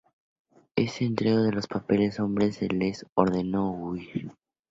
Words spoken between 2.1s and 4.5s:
a sus hombres y les ordenó huir.